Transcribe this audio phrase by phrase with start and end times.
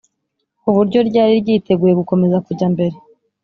[0.61, 2.95] ku buryo ryari ryiteguye gukomeza kujya mbere